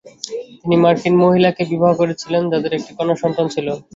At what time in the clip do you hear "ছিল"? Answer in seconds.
3.49-3.67